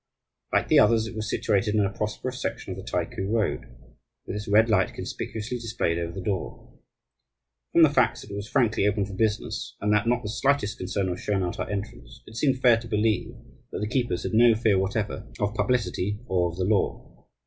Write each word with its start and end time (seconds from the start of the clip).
Like 0.51 0.67
the 0.67 0.79
others, 0.79 1.05
it 1.05 1.15
was 1.15 1.29
situated 1.29 1.75
in 1.75 1.85
a 1.85 1.91
prosperous 1.93 2.41
section 2.41 2.71
of 2.71 2.77
the 2.77 2.83
Taiku 2.91 3.29
Road, 3.31 3.65
with 4.25 4.35
its 4.35 4.47
red 4.47 4.67
light 4.67 4.95
conspicuously 4.95 5.59
displayed 5.59 5.99
over 5.99 6.11
the 6.13 6.25
door. 6.25 6.73
From 7.71 7.83
the 7.83 7.89
facts 7.91 8.21
that 8.21 8.31
it 8.31 8.35
was 8.35 8.49
frankly 8.49 8.87
open 8.87 9.05
for 9.05 9.13
business 9.13 9.75
and 9.79 9.93
that 9.93 10.07
not 10.07 10.23
the 10.23 10.29
slightest 10.29 10.79
concern 10.79 11.11
was 11.11 11.19
shown 11.21 11.43
at 11.43 11.59
our 11.59 11.69
entrance, 11.69 12.23
it 12.25 12.35
seemed 12.35 12.57
fair 12.63 12.77
to 12.77 12.87
believe 12.87 13.35
that 13.71 13.77
the 13.77 13.87
keepers 13.87 14.23
had 14.23 14.33
no 14.33 14.55
fear 14.55 14.79
whatever 14.79 15.27
of 15.39 15.53
publicity 15.53 16.17
or 16.25 16.49
of 16.49 16.57
the 16.57 16.65
law. 16.65 17.27